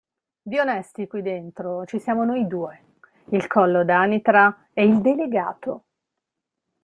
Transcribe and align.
Di 0.41 0.57
onesti 0.57 1.05
qui 1.05 1.21
dentro 1.21 1.85
ci 1.85 1.99
siamo 1.99 2.23
noi 2.23 2.47
due, 2.47 2.83
il 3.25 3.45
Collo 3.45 3.83
d'anitra, 3.85 4.69
e 4.73 4.83
il 4.83 4.99
Delegato. 4.99 5.83